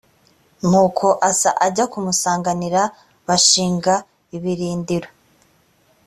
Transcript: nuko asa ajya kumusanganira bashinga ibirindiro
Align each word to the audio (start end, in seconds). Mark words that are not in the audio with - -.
nuko 0.69 1.07
asa 1.29 1.49
ajya 1.65 1.85
kumusanganira 1.91 2.81
bashinga 3.27 3.93
ibirindiro 4.35 5.09